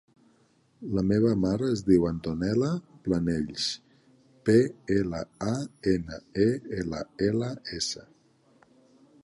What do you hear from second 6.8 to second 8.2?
ela, ela, essa.